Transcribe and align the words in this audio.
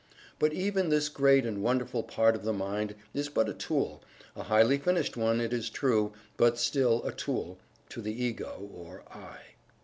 But 0.39 0.51
even 0.53 0.89
this 0.89 1.09
great 1.09 1.45
and 1.45 1.61
wonderful 1.61 2.01
part 2.01 2.35
of 2.35 2.43
the 2.43 2.53
mind 2.53 2.95
is 3.13 3.29
but 3.29 3.47
a 3.47 3.53
tool 3.53 4.03
a 4.35 4.41
highly 4.41 4.79
finished 4.79 5.15
one, 5.15 5.39
it 5.39 5.53
is 5.53 5.69
true, 5.69 6.11
but 6.37 6.57
still 6.57 7.03
a 7.05 7.11
tool 7.11 7.59
to 7.89 8.01
the 8.01 8.23
Ego, 8.25 8.67
or 8.73 9.03
"I." 9.11 9.37